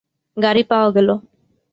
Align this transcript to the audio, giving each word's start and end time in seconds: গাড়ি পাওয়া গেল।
গাড়ি 0.37 0.63
পাওয়া 0.69 0.89
গেল। 0.95 1.09